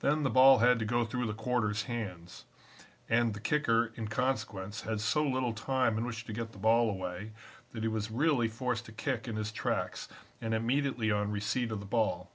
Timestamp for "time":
5.52-5.96